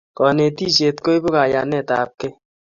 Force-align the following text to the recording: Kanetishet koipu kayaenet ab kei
Kanetishet 0.17 0.97
koipu 1.05 1.27
kayaenet 1.35 1.89
ab 1.99 2.09
kei 2.19 2.35